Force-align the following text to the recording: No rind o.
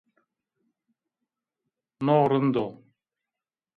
No 2.09 2.17
rind 2.33 2.59
o. 2.63 2.65